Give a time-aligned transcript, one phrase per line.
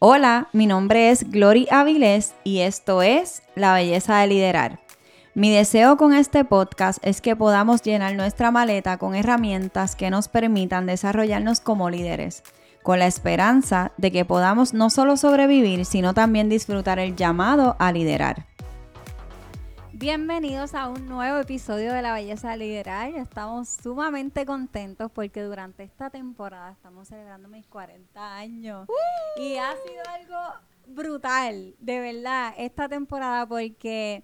[0.00, 4.78] Hola, mi nombre es Glory Avilés y esto es La Belleza de Liderar.
[5.34, 10.28] Mi deseo con este podcast es que podamos llenar nuestra maleta con herramientas que nos
[10.28, 12.44] permitan desarrollarnos como líderes,
[12.84, 17.90] con la esperanza de que podamos no solo sobrevivir, sino también disfrutar el llamado a
[17.90, 18.46] liderar.
[19.98, 23.12] Bienvenidos a un nuevo episodio de La Belleza de Liderar.
[23.16, 28.86] Estamos sumamente contentos porque durante esta temporada estamos celebrando mis 40 años.
[29.38, 30.36] Y ha sido algo
[30.86, 34.22] brutal, de verdad, esta temporada porque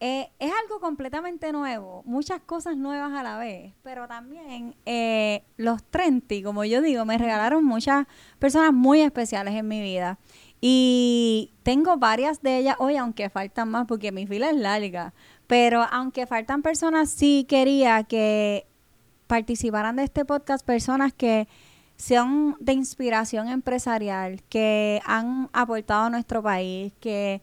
[0.00, 5.84] eh, es algo completamente nuevo, muchas cosas nuevas a la vez, pero también eh, los
[5.84, 8.08] 30, como yo digo, me regalaron muchas
[8.40, 10.18] personas muy especiales en mi vida.
[10.64, 15.12] Y tengo varias de ellas hoy, aunque faltan más porque mi fila es larga.
[15.48, 18.64] Pero aunque faltan personas, sí quería que
[19.26, 21.48] participaran de este podcast personas que
[21.96, 27.42] sean de inspiración empresarial, que han aportado a nuestro país, que,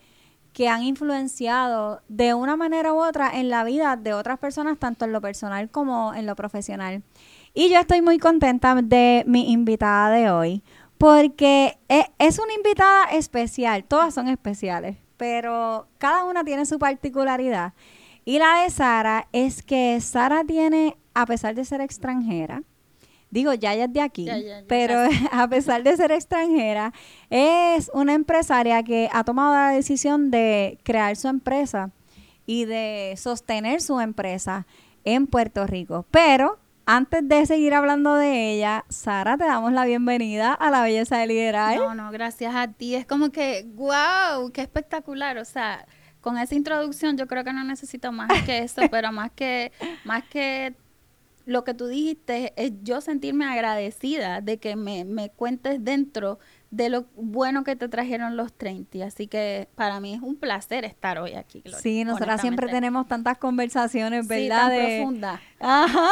[0.53, 5.04] que han influenciado de una manera u otra en la vida de otras personas, tanto
[5.04, 7.04] en lo personal como en lo profesional.
[7.54, 10.63] Y yo estoy muy contenta de mi invitada de hoy,
[10.99, 17.73] porque e, es una invitada especial, todas son especiales, pero cada una tiene su particularidad.
[18.25, 22.63] Y la de Sara es que Sara tiene, a pesar de ser extranjera,
[23.31, 24.27] digo, ya ella es de aquí,
[24.67, 24.99] pero
[25.31, 26.93] a pesar de ser extranjera,
[27.29, 31.91] es una empresaria que ha tomado la decisión de crear su empresa
[32.45, 34.67] y de sostener su empresa
[35.05, 36.05] en Puerto Rico.
[36.11, 36.59] Pero
[36.91, 41.27] antes de seguir hablando de ella, Sara, te damos la bienvenida a la belleza de
[41.27, 41.77] liderar.
[41.77, 42.95] No, no, gracias a ti.
[42.95, 45.37] Es como que, wow, qué espectacular.
[45.37, 45.85] O sea,
[46.20, 49.71] con esa introducción yo creo que no necesito más que eso, pero más que,
[50.04, 50.73] más que
[51.45, 56.40] lo que tú dijiste es yo sentirme agradecida de que me, me cuentes dentro
[56.71, 59.05] de lo bueno que te trajeron los 30.
[59.05, 61.61] Así que para mí es un placer estar hoy aquí.
[61.61, 64.69] Gloria, sí, nosotras siempre tenemos tantas conversaciones, ¿verdad?
[64.69, 65.41] Sí, tan profundas.
[65.59, 66.09] Ajá.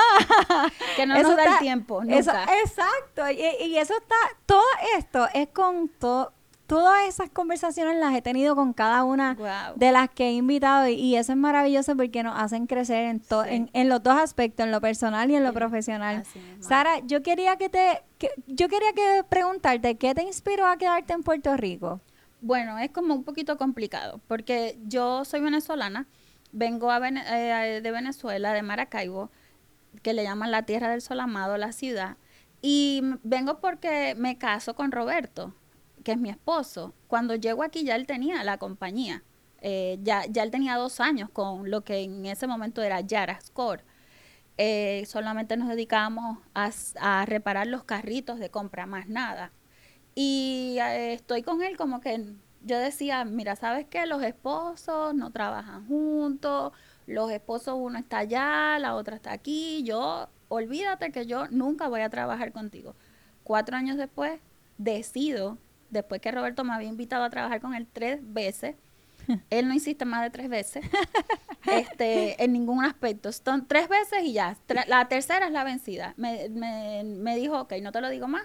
[0.95, 2.03] que no nos da el tiempo.
[2.03, 2.45] Nunca.
[2.63, 3.29] exacto.
[3.31, 4.15] Y, y, eso está,
[4.45, 4.63] todo
[4.97, 6.33] esto es con todo
[6.67, 9.38] todas esas conversaciones las he tenido con cada una
[9.75, 13.89] de las que he invitado y, eso es maravilloso porque nos hacen crecer en, en,
[13.89, 16.23] los dos aspectos, en lo personal y en lo profesional.
[16.59, 18.03] Sara, yo quería que te
[18.47, 22.01] yo quería que preguntarte qué te inspiró a quedarte en Puerto Rico.
[22.41, 26.06] Bueno, es como un poquito complicado porque yo soy venezolana,
[26.51, 29.31] vengo eh, de Venezuela, de Maracaibo,
[30.03, 32.17] que le llaman la tierra del sol amado, la ciudad,
[32.61, 35.53] y vengo porque me caso con Roberto
[36.03, 39.23] que es mi esposo, cuando llego aquí ya él tenía la compañía.
[39.61, 43.39] Eh, ya, ya él tenía dos años con lo que en ese momento era Yara
[43.41, 43.83] Score.
[44.57, 49.51] Eh, solamente nos dedicábamos a, reparar los carritos de compra, más nada.
[50.15, 54.05] Y eh, estoy con él como que yo decía, mira, ¿sabes qué?
[54.05, 56.73] Los esposos no trabajan juntos,
[57.05, 62.01] los esposos uno está allá, la otra está aquí, yo, olvídate que yo nunca voy
[62.01, 62.95] a trabajar contigo.
[63.43, 64.39] Cuatro años después,
[64.77, 65.57] decido
[65.89, 68.75] después que Roberto me había invitado a trabajar con él tres veces,
[69.49, 70.85] él no insiste más de tres veces,
[71.65, 73.31] este, en ningún aspecto.
[73.31, 74.57] Son tres veces y ya.
[74.87, 76.13] la tercera es la vencida.
[76.17, 78.43] Me, me, me dijo, ok, no te lo digo más.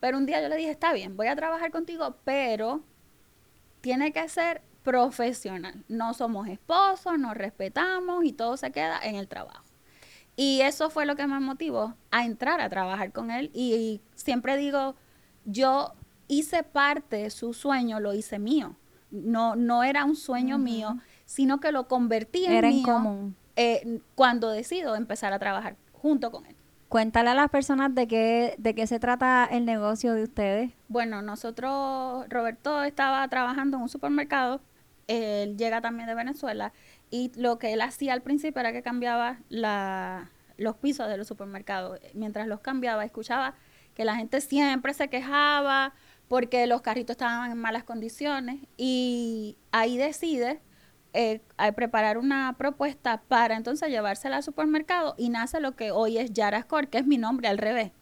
[0.00, 2.82] Pero un día yo le dije, está bien, voy a trabajar contigo, pero
[3.80, 5.84] tiene que ser profesional.
[5.88, 9.64] No somos esposos, nos respetamos y todo se queda en el trabajo.
[10.36, 13.50] Y eso fue lo que me motivó a entrar a trabajar con él.
[13.52, 14.94] Y, siempre digo,
[15.44, 15.94] yo
[16.28, 18.76] hice parte, su sueño lo hice mío.
[19.10, 23.36] No, no era un sueño mío, sino que lo convertí en era mío común.
[23.56, 26.54] Eh, cuando decido empezar a trabajar junto con él.
[26.88, 30.70] Cuéntale a las personas de qué, de qué se trata el negocio de ustedes.
[30.88, 34.60] Bueno, nosotros, Roberto estaba trabajando en un supermercado,
[35.06, 36.72] él llega también de Venezuela,
[37.10, 41.26] y lo que él hacía al principio era que cambiaba la, los pisos de los
[41.26, 41.98] supermercados.
[42.14, 43.54] Mientras los cambiaba, escuchaba
[43.94, 45.92] que la gente siempre se quejaba
[46.28, 50.60] porque los carritos estaban en malas condiciones y ahí decide
[51.14, 51.40] eh,
[51.74, 56.62] preparar una propuesta para entonces llevársela al supermercado y nace lo que hoy es Yara
[56.62, 57.92] Score, que es mi nombre al revés.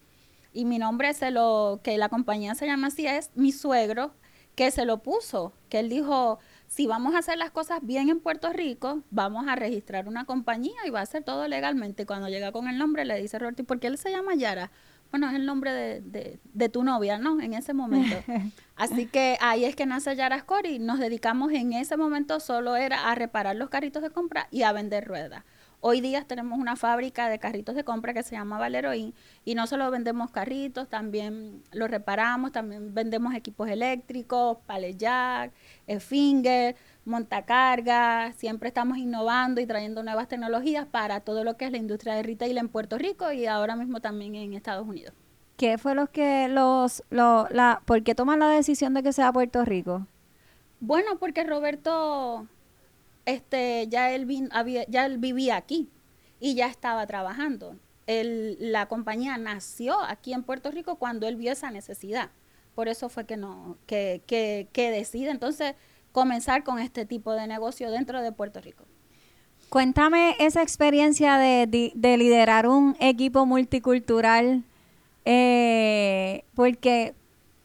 [0.52, 4.14] Y mi nombre se lo, que la compañía se llama así, es mi suegro,
[4.56, 8.20] que se lo puso, que él dijo, si vamos a hacer las cosas bien en
[8.20, 12.06] Puerto Rico, vamos a registrar una compañía y va a hacer todo legalmente.
[12.06, 14.72] Cuando llega con el nombre le dice Roberto, ¿por qué él se llama Yara?
[15.11, 17.41] Bueno, es el nombre de, de, tu novia, ¿no?
[17.41, 18.17] En ese momento.
[18.76, 23.11] Así que ahí es que nace Yara y nos dedicamos en ese momento solo era
[23.11, 25.44] a reparar los carritos de compra y a vender ruedas.
[25.81, 29.14] Hoy día tenemos una fábrica de carritos de compra que se llama Valeroín
[29.44, 35.53] y no solo vendemos carritos, también los reparamos, también vendemos equipos eléctricos, pallet jack,
[36.00, 36.75] finger,
[37.06, 42.14] montacarga, siempre estamos innovando y trayendo nuevas tecnologías para todo lo que es la industria
[42.14, 45.14] de retail en Puerto Rico y ahora mismo también en Estados Unidos.
[45.56, 49.32] ¿Qué fue lo que los, lo, la, por qué toman la decisión de que sea
[49.32, 50.06] Puerto Rico?
[50.81, 52.47] Bueno, porque Roberto,
[53.25, 55.88] este, ya él, había, ya él vivía aquí
[56.41, 57.76] y ya estaba trabajando.
[58.06, 62.31] la compañía nació aquí en Puerto Rico cuando él vio esa necesidad.
[62.75, 65.75] Por eso fue que no, que, que, que decide entonces
[66.17, 68.87] comenzar con este tipo de negocio dentro de Puerto Rico.
[69.69, 74.65] Cuéntame esa experiencia de, de liderar un equipo multicultural
[75.27, 77.15] eh, porque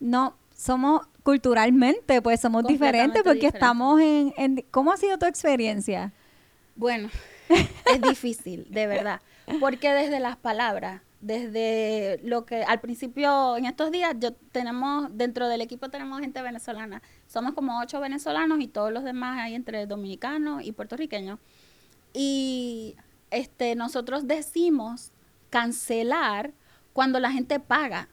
[0.01, 4.65] no somos culturalmente, pues somos diferentes porque estamos en, en...
[4.69, 6.11] ¿Cómo ha sido tu experiencia?
[6.75, 7.09] Bueno,
[7.85, 9.21] es difícil, de verdad,
[9.61, 15.47] porque desde las palabras, desde lo que al principio, en estos días, yo tenemos, dentro
[15.47, 19.85] del equipo tenemos gente venezolana, somos como ocho venezolanos y todos los demás hay entre
[19.85, 21.39] dominicanos y puertorriqueños.
[22.13, 22.95] Y
[23.29, 25.11] este, nosotros decimos
[25.49, 26.53] cancelar
[26.93, 28.09] cuando la gente paga.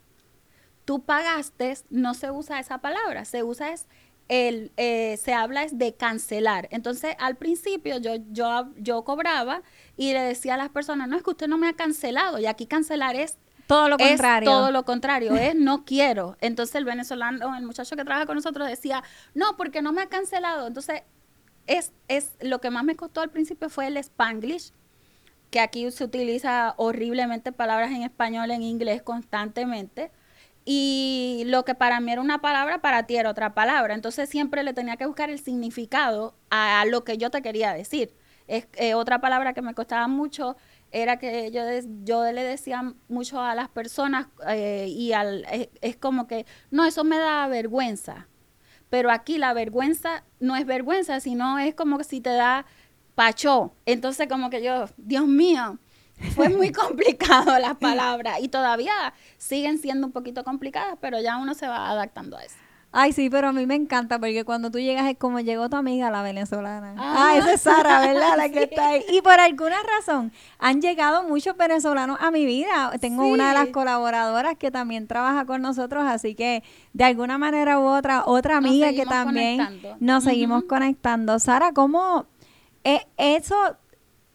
[0.84, 3.87] Tú pagaste, no se usa esa palabra, se usa es
[4.28, 6.69] el, eh, se habla es de cancelar.
[6.70, 9.62] Entonces, al principio yo, yo, yo cobraba
[9.96, 12.38] y le decía a las personas, no, es que usted no me ha cancelado.
[12.38, 14.50] Y aquí cancelar es todo lo contrario.
[14.50, 16.36] todo lo contrario, es no quiero.
[16.40, 19.02] Entonces el venezolano, el muchacho que trabaja con nosotros decía,
[19.34, 20.66] no, porque no me ha cancelado.
[20.66, 21.02] Entonces,
[21.66, 24.72] es, es lo que más me costó al principio fue el spanglish,
[25.50, 30.10] que aquí se utiliza horriblemente palabras en español, en inglés constantemente.
[30.70, 33.94] Y lo que para mí era una palabra, para ti era otra palabra.
[33.94, 38.12] Entonces siempre le tenía que buscar el significado a, lo que yo te quería decir.
[38.48, 40.58] Es, eh, otra palabra que me costaba mucho
[40.92, 41.62] era que yo,
[42.04, 45.46] yo le decía mucho a las personas eh, y al,
[45.80, 48.28] es, como que, no, eso me da vergüenza.
[48.90, 52.66] Pero aquí la vergüenza no es vergüenza, sino es como que si te da
[53.14, 53.72] Pacho.
[53.86, 55.78] Entonces como que yo, Dios mío,
[56.34, 61.54] fue muy complicado las palabras y todavía siguen siendo un poquito complicadas, pero ya uno
[61.54, 62.56] se va adaptando a eso.
[62.90, 65.76] Ay, sí, pero a mí me encanta porque cuando tú llegas es como llegó tu
[65.76, 66.94] amiga la venezolana.
[66.96, 68.38] Ah, esa es Sara, ¿verdad?
[68.38, 69.04] La que está ahí.
[69.10, 72.90] Y por alguna razón han llegado muchos venezolanos a mi vida.
[72.98, 76.62] Tengo una de las colaboradoras que también trabaja con nosotros, así que
[76.94, 81.38] de alguna manera u otra, otra amiga que también nos seguimos conectando.
[81.38, 82.24] Sara, ¿cómo
[82.84, 83.54] eh, eso,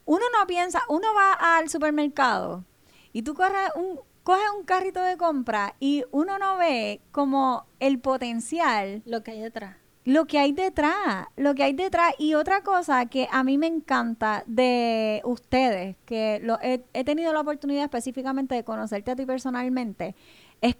[0.05, 2.63] uno no piensa, uno va al supermercado
[3.11, 7.99] y tú corres un, coges un carrito de compra y uno no ve como el
[7.99, 9.03] potencial.
[9.05, 9.77] Lo que hay detrás.
[10.05, 12.13] Lo que hay detrás, lo que hay detrás.
[12.17, 17.31] Y otra cosa que a mí me encanta de ustedes, que lo, he, he tenido
[17.31, 20.15] la oportunidad específicamente de conocerte a ti personalmente,
[20.59, 20.75] es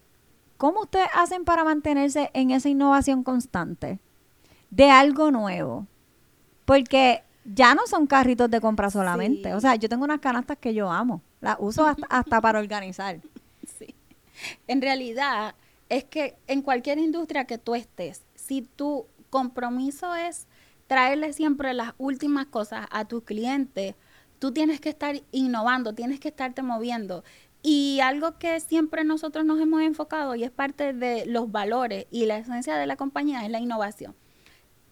[0.58, 4.00] cómo ustedes hacen para mantenerse en esa innovación constante
[4.72, 5.88] de algo nuevo.
[6.66, 9.54] Porque ya no son carritos de compra solamente.
[9.54, 11.22] O sea, yo tengo unas canastas que yo amo.
[11.42, 13.19] Las uso hasta, para organizar.
[13.78, 13.95] Sí.
[14.68, 15.56] En realidad,
[15.90, 20.48] es que en cualquier industria que tú estés, si tu compromiso es
[20.88, 23.96] traerle siempre las últimas cosas a tu cliente,
[24.39, 27.24] tú tienes que estar innovando, tienes que estarte moviendo.
[27.62, 32.25] Y algo que siempre nosotros nos hemos enfocado y es parte de los valores y
[32.25, 34.16] la esencia de la compañía es la innovación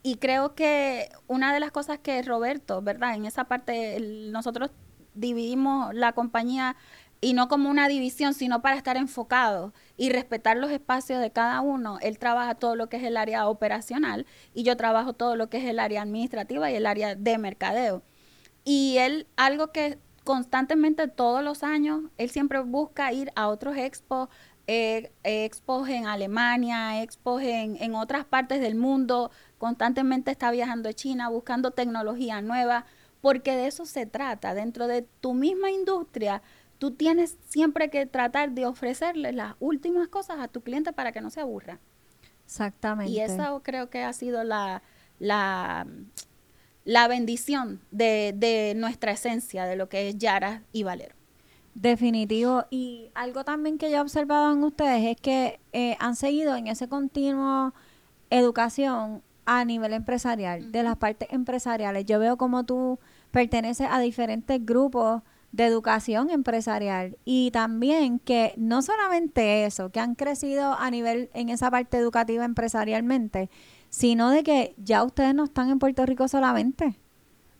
[0.03, 3.15] y creo que una de las cosas que Roberto, ¿verdad?
[3.15, 4.00] En esa parte
[4.31, 4.72] nosotros
[5.13, 6.75] dividimos la compañía
[7.24, 11.62] y no como una división, sino para estar enfocados y respetar los espacios de cada
[11.62, 12.00] uno.
[12.01, 15.58] Él trabaja todo lo que es el área operacional y yo trabajo todo lo que
[15.58, 18.01] es el área administrativa y el área de mercadeo.
[18.63, 24.29] Y él, algo que constantemente todos los años, él siempre busca ir a otros expos,
[24.74, 30.94] eh, expos en Alemania, expos en, en otras partes del mundo, constantemente está viajando a
[30.94, 32.86] China buscando tecnología nueva,
[33.20, 34.54] porque de eso se trata.
[34.54, 36.42] Dentro de tu misma industria,
[36.78, 41.20] tú tienes siempre que tratar de ofrecerle las últimas cosas a tu cliente para que
[41.20, 41.80] no se aburra.
[42.46, 43.12] Exactamente.
[43.12, 44.84] Y eso creo que ha sido la,
[45.20, 45.86] la,
[46.86, 51.21] la bendición de, de nuestra esencia, de lo que es Yara y Valero.
[51.74, 52.66] Definitivo.
[52.70, 56.68] Y algo también que yo he observado en ustedes es que eh, han seguido en
[56.68, 57.74] ese continuo
[58.30, 62.06] educación a nivel empresarial, de las partes empresariales.
[62.06, 63.00] Yo veo como tú
[63.32, 70.16] perteneces a diferentes grupos de educación empresarial y también que no solamente eso, que han
[70.16, 73.50] crecido a nivel en esa parte educativa empresarialmente,
[73.90, 76.98] sino de que ya ustedes no están en Puerto Rico solamente.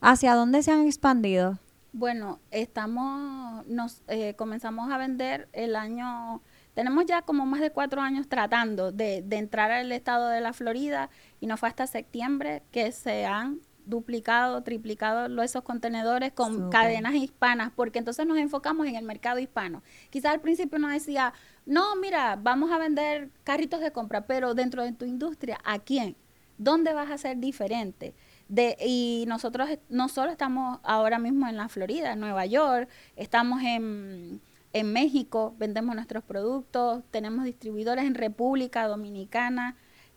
[0.00, 1.58] ¿Hacia dónde se han expandido?
[1.92, 6.40] Bueno, estamos, nos eh, comenzamos a vender el año,
[6.72, 10.54] tenemos ya como más de cuatro años tratando de, de entrar al estado de la
[10.54, 17.14] Florida y no fue hasta septiembre que se han duplicado, triplicado esos contenedores con cadenas
[17.14, 19.82] hispanas, porque entonces nos enfocamos en el mercado hispano.
[20.10, 21.34] Quizás al principio nos decía,
[21.66, 26.16] no, mira, vamos a vender carritos de compra, pero dentro de tu industria, ¿a quién?
[26.58, 28.14] ¿Dónde vas a ser diferente?
[28.52, 33.62] De, y nosotros no solo estamos ahora mismo en la Florida, en Nueva York, estamos
[33.62, 34.42] en,
[34.74, 39.76] en México, vendemos nuestros productos, tenemos distribuidores en República Dominicana,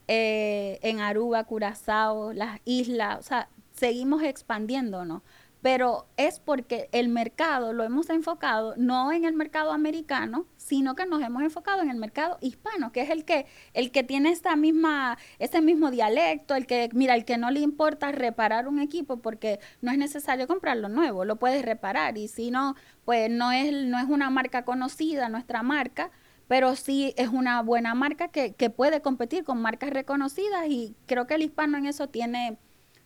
[0.09, 5.21] eh, en Aruba, Curazao, las islas, o sea, seguimos expandiéndonos,
[5.65, 11.07] pero es porque el mercado lo hemos enfocado no en el mercado americano, sino que
[11.07, 14.55] nos hemos enfocado en el mercado hispano, que es el que el que tiene esta
[14.55, 19.17] misma ese mismo dialecto, el que mira, el que no le importa reparar un equipo
[19.17, 23.73] porque no es necesario comprarlo nuevo, lo puedes reparar y si no, pues no es
[23.73, 26.11] no es una marca conocida, nuestra marca,
[26.47, 31.25] pero sí es una buena marca que, que puede competir con marcas reconocidas y creo
[31.25, 32.59] que el hispano en eso tiene,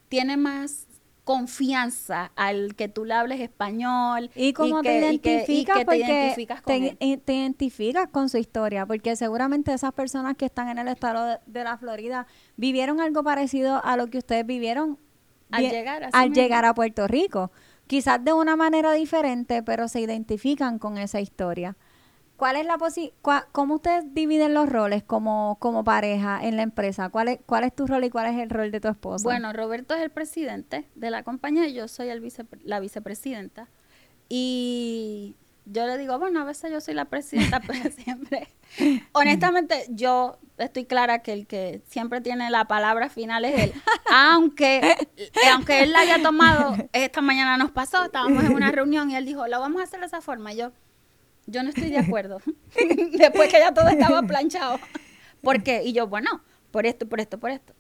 [0.10, 0.89] tiene más
[1.30, 6.98] confianza al que tú le hables español y cómo te identificas te identificas con te,
[7.28, 11.78] identificas con su historia porque seguramente esas personas que están en el estado de, la
[11.78, 12.26] Florida
[12.58, 14.98] vivieron algo parecido a lo que ustedes vivieron
[15.52, 17.52] al llegar al llegar a Puerto Rico.
[17.86, 21.78] Quizás de una manera diferente pero se identifican con esa historia
[22.40, 22.78] ¿Cuál es la
[23.52, 27.10] ¿Cómo ustedes dividen los roles como, como pareja en la empresa?
[27.10, 29.26] ¿Cuál es, ¿Cuál es tu rol y cuál es el rol de tu esposo?
[29.26, 33.68] Bueno, Roberto es el presidente de la compañía y yo soy el vice, la vicepresidenta.
[34.30, 38.48] Y yo le digo, bueno, a veces yo soy la presidenta, pero siempre.
[39.12, 43.74] Honestamente, yo estoy clara que el que siempre tiene la palabra final es él.
[44.14, 44.96] Aunque,
[45.52, 49.26] aunque él la haya tomado, esta mañana nos pasó, estábamos en una reunión y él
[49.26, 50.54] dijo, lo vamos a hacer de esa forma.
[50.54, 50.72] Y yo,
[51.50, 52.40] yo no estoy de acuerdo.
[53.12, 54.80] Después que ya todo estaba planchado.
[55.42, 55.84] ¿Por qué?
[55.84, 56.42] Y yo, bueno,
[56.72, 57.74] por esto, por esto, por esto.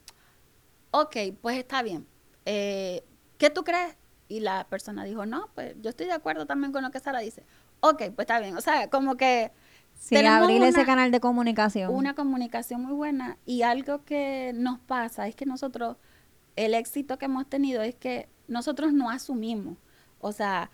[0.91, 2.07] Ok, pues está bien.
[2.45, 3.03] Eh,
[3.37, 3.95] ¿Qué tú crees?
[4.27, 7.19] Y la persona dijo, no, pues yo estoy de acuerdo también con lo que Sara
[7.19, 7.43] dice.
[7.81, 8.57] Ok, pues está bien.
[8.57, 9.51] O sea, como que...
[9.95, 11.93] Sí, abrir ese canal de comunicación.
[11.93, 13.37] Una comunicación muy buena.
[13.45, 15.97] Y algo que nos pasa es que nosotros,
[16.55, 19.77] el éxito que hemos tenido es que nosotros no asumimos.
[20.19, 20.71] O sea,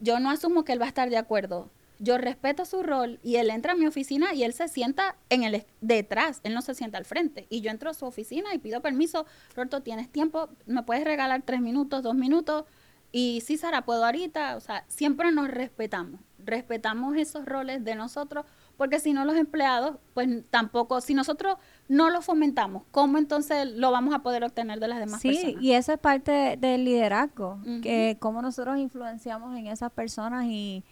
[0.00, 1.70] yo no asumo que él va a estar de acuerdo
[2.02, 5.44] yo respeto su rol y él entra a mi oficina y él se sienta en
[5.44, 7.46] el detrás, él no se sienta al frente.
[7.48, 10.48] Y yo entro a su oficina y pido permiso, Roberto, ¿tienes tiempo?
[10.66, 12.64] ¿Me puedes regalar tres minutos, dos minutos?
[13.12, 14.56] Y sí, Sara, ¿puedo ahorita?
[14.56, 19.98] O sea, siempre nos respetamos, respetamos esos roles de nosotros, porque si no los empleados,
[20.12, 21.56] pues tampoco, si nosotros
[21.88, 25.52] no lo fomentamos, ¿cómo entonces lo vamos a poder obtener de las demás personas?
[25.52, 30.82] Sí, y eso es parte del liderazgo, que cómo nosotros influenciamos en esas personas y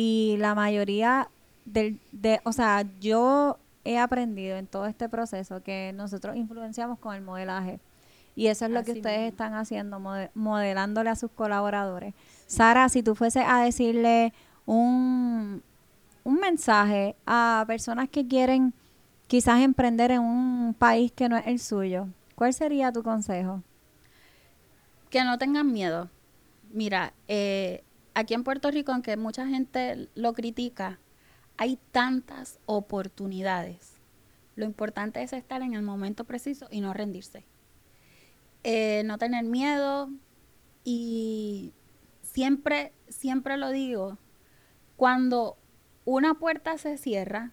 [0.00, 1.28] y la mayoría
[1.64, 7.16] del, de, o sea, yo he aprendido en todo este proceso que nosotros influenciamos con
[7.16, 7.80] el modelaje.
[8.36, 9.98] Y eso es lo que ustedes están haciendo,
[10.34, 12.14] modelándole a sus colaboradores.
[12.46, 14.32] Sara, si tú fuese a decirle
[14.66, 15.64] un,
[16.22, 18.72] un mensaje a personas que quieren
[19.26, 23.64] quizás emprender en un país que no es el suyo, ¿cuál sería tu consejo?
[25.10, 26.08] Que no tengan miedo.
[26.70, 27.82] Mira, eh,
[28.18, 30.98] aquí en Puerto Rico, aunque mucha gente lo critica,
[31.56, 33.92] hay tantas oportunidades.
[34.56, 37.44] Lo importante es estar en el momento preciso y no rendirse.
[38.64, 40.10] Eh, no tener miedo
[40.82, 41.72] y
[42.22, 44.18] siempre, siempre lo digo,
[44.96, 45.56] cuando
[46.04, 47.52] una puerta se cierra,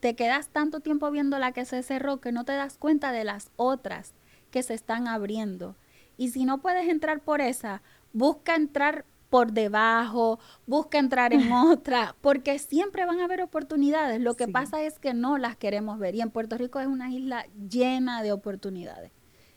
[0.00, 3.24] te quedas tanto tiempo viendo la que se cerró que no te das cuenta de
[3.24, 4.14] las otras
[4.50, 5.76] que se están abriendo.
[6.18, 7.80] Y si no puedes entrar por esa,
[8.12, 14.20] busca entrar por debajo, busca entrar en otra, porque siempre van a haber oportunidades.
[14.20, 16.14] Lo que pasa es que no las queremos ver.
[16.14, 19.12] Y en Puerto Rico es una isla llena de oportunidades.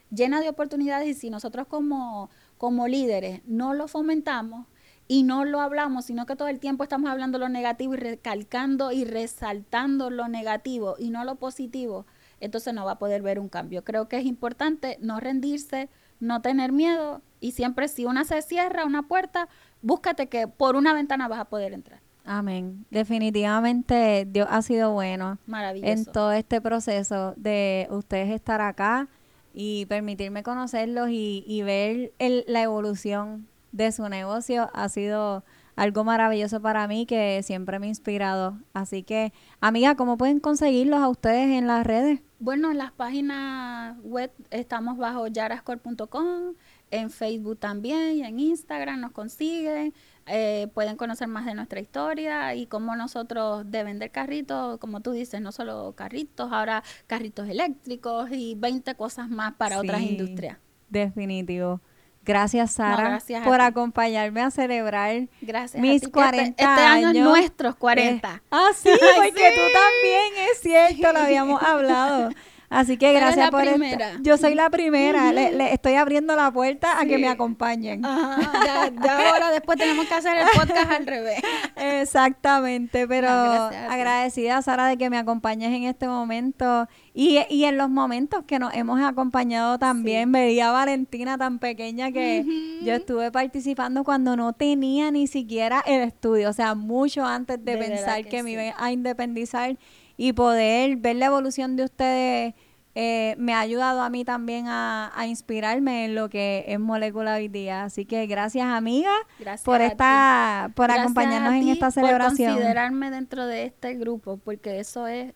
[0.10, 4.68] Llena de oportunidades y si nosotros como, como líderes no lo fomentamos
[5.08, 8.92] y no lo hablamos, sino que todo el tiempo estamos hablando lo negativo y recalcando
[8.92, 12.06] y resaltando lo negativo y no lo positivo,
[12.42, 13.86] entonces no va a poder ver un cambio.
[13.86, 15.90] Creo que es importante no rendirse,
[16.20, 19.50] no tener miedo y siempre si una se cierra, una puerta,
[19.82, 22.00] búscate que por una ventana vas a poder entrar.
[22.24, 22.86] Amén.
[22.92, 25.92] Definitivamente Dios ha sido bueno Maravilloso.
[25.92, 29.10] en todo este proceso de ustedes estar acá
[29.54, 32.14] y permitirme conocerlos y, ver
[32.48, 34.70] la evolución de su negocio.
[34.74, 35.44] Ha sido
[35.76, 38.58] algo maravilloso para mí que siempre me ha inspirado.
[38.74, 42.22] Así que, amiga, ¿cómo pueden conseguirlos a ustedes en las redes?
[42.42, 46.56] Bueno, en las páginas web estamos bajo yarascore.com,
[46.90, 49.94] en Facebook también y en Instagram nos consiguen.
[50.26, 55.12] Eh, pueden conocer más de nuestra historia y cómo nosotros de vender carritos, como tú
[55.12, 60.58] dices, no solo carritos, ahora carritos eléctricos y 20 cosas más para otras industrias.
[60.90, 61.80] Definitivo.
[62.24, 63.64] Gracias, Sara, gracias a por ti.
[63.64, 65.82] acompañar celebrar Gracias.
[65.82, 67.30] mis a ti, que 40 este, este año es años.
[67.30, 68.36] nuestros 40.
[68.36, 72.30] Eh, ah, sí, porque tú también, es cierto, lo habíamos hablado.
[72.72, 74.12] Así que gracias por esta- primera.
[74.22, 75.32] Yo soy la primera.
[75.34, 78.06] le, le estoy abriendo la puerta a que me acompañen.
[78.06, 81.42] Ajá, ya, ya ahora después tenemos que hacer el podcast al revés.
[81.76, 83.94] Exactamente, pero No, gracias a ti.
[83.94, 88.58] agradecida Sara de que me acompañes en este momento y, y en los momentos que
[88.58, 90.32] nos hemos acompañado también.
[90.32, 92.46] Veía a Valentina tan pequeña que
[92.84, 97.78] yo estuve participando cuando no tenía ni siquiera el estudio, o sea, mucho antes de,
[97.78, 99.78] pensar que que, me iba a independizar
[100.18, 102.54] y poder ver la evolución de ustedes.
[102.94, 107.36] eh, me ha ayudado a mí también a, a inspirarme en lo que es molécula
[107.36, 107.84] hoy día.
[107.86, 112.50] Así que gracias, amiga, Gracias por esta, por Gracias acompañarnos a en esta celebración.
[112.50, 115.34] Por considerarme dentro de este grupo, porque eso es,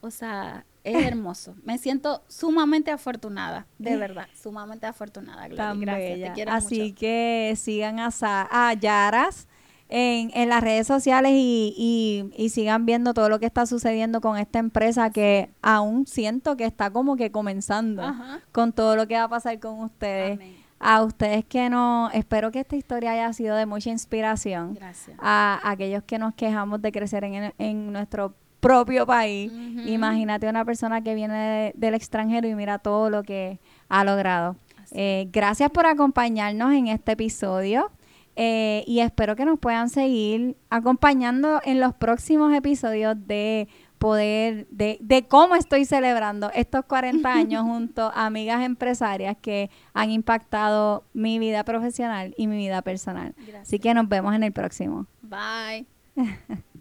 [0.00, 1.56] o sea, es hermoso.
[1.64, 5.48] Me siento sumamente afortunada, de verdad, sumamente afortunada.
[5.56, 6.26] Tan Gracias, bella.
[6.28, 6.94] te quiero Así mucho.
[7.00, 9.48] que sigan a, Sa- a Yaras
[9.88, 14.20] en, en las redes sociales y, y- y sigan viendo todo lo que está sucediendo
[14.20, 18.40] con esta empresa que aún siento que está como que comenzando Ajá.
[18.52, 20.38] con todo lo que va a pasar con ustedes.
[20.38, 20.56] Amén.
[20.84, 24.74] A ustedes que no, espero que esta historia haya sido de mucha inspiración.
[24.74, 25.16] Gracias.
[25.20, 29.52] A aquellos que nos quejamos de crecer en, nuestro propio país.
[29.52, 29.86] Ujú.
[29.88, 34.56] Imagínate una persona que viene de- del extranjero y mira todo lo que ha logrado.
[34.90, 37.90] Eh, gracias por acompañarnos en este episodio
[38.36, 44.98] eh, y espero que nos puedan seguir acompañando en los próximos episodios de poder, de,
[45.00, 51.38] de cómo estoy celebrando estos 40 años junto a amigas empresarias que han impactado mi
[51.38, 53.34] vida profesional y mi vida personal.
[53.36, 53.62] Gracias.
[53.62, 55.06] Así que nos vemos en el próximo.
[55.22, 55.86] Bye.